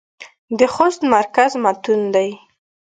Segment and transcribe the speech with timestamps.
[0.59, 2.29] د خوست مرکز متون دى.